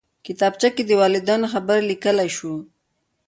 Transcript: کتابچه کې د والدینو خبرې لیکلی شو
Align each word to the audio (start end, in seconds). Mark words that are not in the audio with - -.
کتابچه 0.25 0.69
کې 0.75 0.83
د 0.85 0.91
والدینو 1.01 1.47
خبرې 1.53 1.83
لیکلی 1.91 2.29
شو 2.37 2.53